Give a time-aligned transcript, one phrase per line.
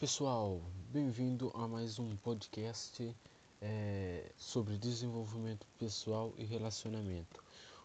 [0.00, 3.14] pessoal, bem-vindo a mais um podcast
[3.60, 7.44] é, sobre desenvolvimento pessoal e relacionamento.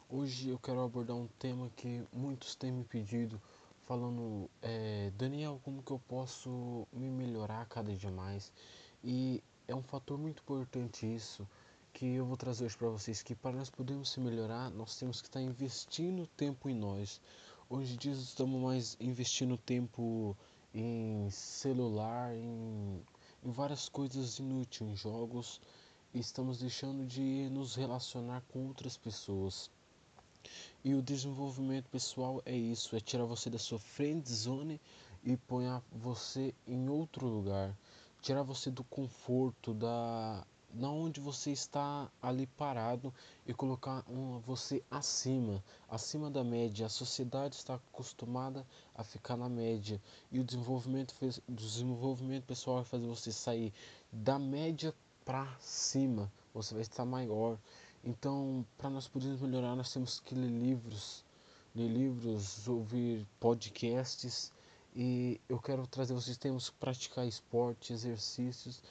[0.09, 3.41] Hoje eu quero abordar um tema que muitos têm me pedido,
[3.83, 8.49] falando, é, Daniel, como que eu posso me melhorar cada dia mais?
[9.03, 11.45] E é um fator muito importante isso
[11.91, 15.19] que eu vou trazer hoje para vocês, que para nós podermos se melhorar, nós temos
[15.19, 17.19] que estar investindo tempo em nós.
[17.69, 20.37] Hoje em dia estamos mais investindo tempo
[20.75, 23.01] em celular, em,
[23.41, 25.61] em várias coisas inúteis, em jogos,
[26.13, 29.71] estamos deixando de nos relacionar com outras pessoas.
[30.83, 34.81] E o desenvolvimento pessoal é isso, é tirar você da sua friend zone
[35.23, 37.75] e pôr você em outro lugar,
[38.21, 43.13] tirar você do conforto, da na onde você está ali parado
[43.47, 46.85] e colocar um, você acima, acima da média.
[46.85, 51.15] A sociedade está acostumada a ficar na média e o desenvolvimento,
[51.47, 53.73] desenvolvimento pessoal vai fazer você sair
[54.11, 56.31] da média para cima.
[56.53, 57.57] Você vai estar maior.
[58.03, 61.23] Então, para nós podermos melhorar, nós temos que ler livros,
[61.73, 64.51] ler livros, ouvir podcasts
[64.93, 68.81] e eu quero trazer vocês temos que praticar esporte, exercícios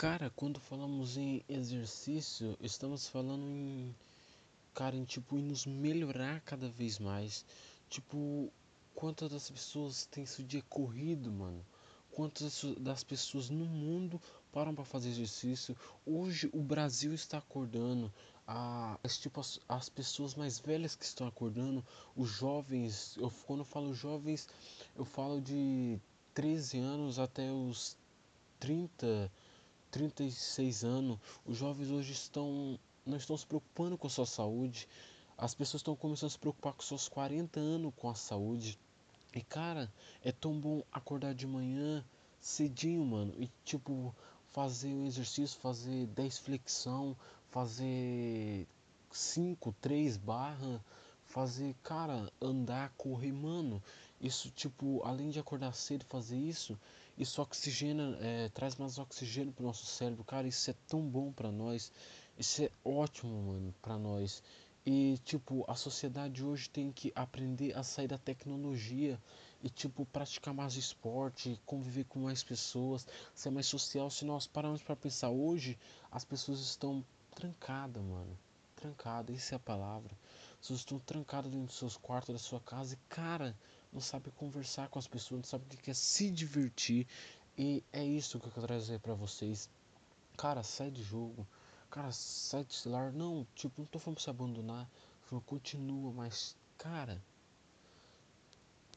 [0.00, 3.94] cara, quando falamos em exercício, estamos falando em
[4.72, 7.44] cara, em tipo em nos melhorar cada vez mais.
[7.90, 8.50] Tipo,
[8.94, 11.62] quantas das pessoas têm isso dia corrido, mano?
[12.12, 14.18] Quantas das pessoas no mundo
[14.50, 15.76] param para fazer exercício?
[16.06, 18.10] Hoje o Brasil está acordando.
[18.48, 21.84] A, tipo, as, as pessoas mais velhas que estão acordando,
[22.16, 24.48] os jovens, eu, quando eu falo jovens,
[24.96, 26.00] eu falo de
[26.32, 27.98] 13 anos até os
[28.60, 29.30] 30,
[29.90, 34.86] 36 anos, os jovens hoje estão não estão se preocupando com a sua saúde.
[35.36, 38.78] As pessoas estão começando a se preocupar com seus 40 anos com a saúde.
[39.34, 39.92] E cara,
[40.22, 42.04] é tão bom acordar de manhã
[42.40, 44.14] cedinho, mano, e tipo
[44.50, 47.16] fazer um exercício, fazer 10 flexão,
[47.50, 48.66] fazer
[49.10, 50.84] 5, 3 barra,
[51.26, 53.82] fazer, cara, andar, correr, mano.
[54.20, 56.78] Isso tipo, além de acordar cedo fazer isso,
[57.20, 60.24] isso oxigena, é, traz mais oxigênio pro nosso cérebro.
[60.24, 61.92] Cara, isso é tão bom para nós.
[62.38, 64.42] Isso é ótimo, mano, para nós.
[64.86, 69.20] E tipo, a sociedade hoje tem que aprender a sair da tecnologia
[69.62, 74.08] e tipo praticar mais esporte, conviver com mais pessoas, ser mais social.
[74.08, 75.78] Se nós pararmos para pensar hoje,
[76.10, 77.04] as pessoas estão
[77.34, 78.38] trancadas, mano.
[78.74, 80.16] Trancadas, essa é a palavra.
[80.52, 83.54] As pessoas estão trancadas dentro dos seus quartos, da sua casa e cara,
[83.92, 87.06] não sabe conversar com as pessoas, não sabe o que é se divertir.
[87.56, 89.68] E é isso que eu quero trazer para vocês.
[90.36, 91.46] Cara, sai de jogo.
[91.90, 93.12] Cara, sai de celular.
[93.12, 94.88] Não, tipo, não tô falando pra você abandonar.
[95.22, 97.22] Falando, continua, mas, cara,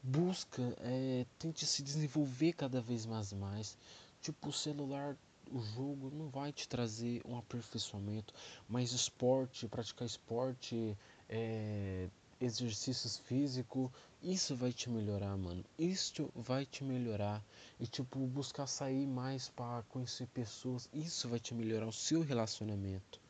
[0.02, 3.76] busca, é, tente se desenvolver cada vez mais mais.
[4.20, 5.16] Tipo, o celular,
[5.50, 8.32] o jogo não vai te trazer um aperfeiçoamento,
[8.68, 10.96] mas esporte, praticar esporte,
[11.28, 12.08] é,
[12.44, 13.90] exercícios físicos,
[14.22, 15.64] isso vai te melhorar, mano.
[15.78, 17.44] Isso vai te melhorar.
[17.78, 23.20] E tipo, buscar sair mais para conhecer pessoas, isso vai te melhorar o seu relacionamento.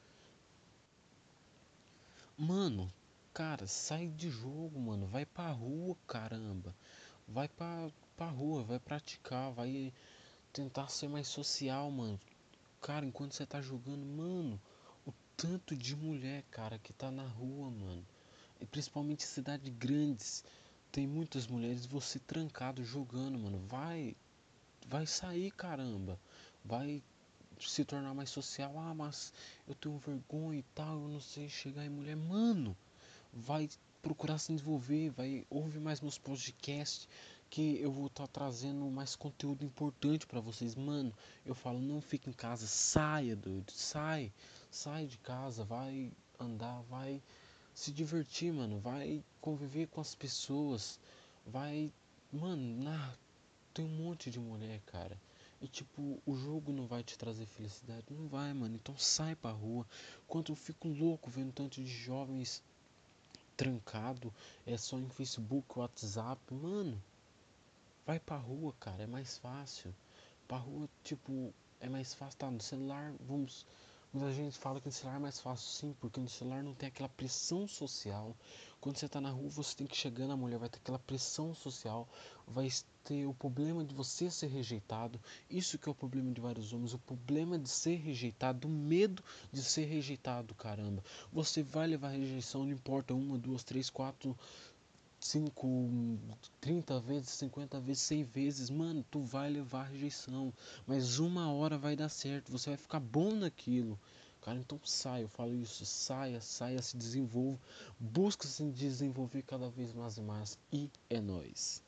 [2.37, 2.93] Mano,
[3.33, 5.07] cara, sai de jogo, mano.
[5.07, 6.75] Vai pra rua, caramba.
[7.27, 9.93] Vai pra, pra rua, vai praticar, vai
[10.53, 12.21] tentar ser mais social, mano.
[12.81, 14.61] Cara, enquanto você tá jogando, mano,
[15.07, 18.05] o tanto de mulher, cara, que tá na rua, mano
[18.65, 20.43] e principalmente cidades grandes,
[20.91, 24.17] tem muitas mulheres, você trancado jogando, mano, vai,
[24.89, 26.19] vai sair, caramba,
[26.65, 27.03] vai
[27.61, 29.35] se tornar mais social, ah, mas
[29.69, 32.75] eu tenho vergonha e tal, eu não sei chegar em mulher, mano,
[33.31, 33.69] vai
[34.01, 37.07] procurar se desenvolver, vai ouvir mais meus podcasts,
[37.51, 41.13] que eu vou estar tá trazendo mais conteúdo importante para vocês, mano.
[41.45, 44.33] Eu falo, não fique em casa, saia, doido, sai,
[44.71, 46.11] sai de casa, vai
[46.41, 47.23] andar, vai
[47.75, 48.79] se divertir, mano.
[48.79, 50.99] Vai conviver com as pessoas.
[51.47, 51.93] Vai.
[52.33, 53.15] Mano, na...
[53.73, 55.19] tem um monte de mulher, cara.
[55.61, 58.05] E tipo, o jogo não vai te trazer felicidade.
[58.11, 58.77] Não vai, mano.
[58.77, 59.87] Então sai pra rua.
[60.29, 62.63] Quando eu fico louco vendo tanto de jovens
[63.57, 64.33] trancado,
[64.67, 67.01] é só em Facebook, WhatsApp, mano.
[68.07, 69.95] Vai pra rua, cara, é mais fácil.
[70.47, 73.67] Pra rua, tipo, é mais fácil, tá no celular, vamos
[74.15, 76.87] Muita gente fala que no celular é mais fácil, sim, porque no celular não tem
[76.87, 78.33] aquela pressão social.
[78.81, 81.53] Quando você está na rua, você tem que chegar na mulher, vai ter aquela pressão
[81.53, 82.09] social,
[82.47, 82.69] vai
[83.03, 85.21] ter o problema de você ser rejeitado.
[85.51, 89.21] Isso que é o problema de vários homens, o problema de ser rejeitado, o medo
[89.51, 91.03] de ser rejeitado, caramba.
[91.33, 94.39] Você vai levar rejeição, não importa uma, duas, três, quatro,
[95.25, 96.19] 5,
[96.61, 100.53] 30 vezes, 50 vezes, 100 vezes, mano, tu vai levar rejeição,
[100.87, 103.99] mas uma hora vai dar certo, você vai ficar bom naquilo.
[104.43, 107.59] Cara, então saia, eu falo isso, saia, saia, se desenvolva,
[107.99, 111.83] busca se desenvolver cada vez mais e mais e é nós.